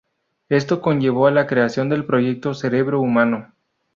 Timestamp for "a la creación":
1.27-1.87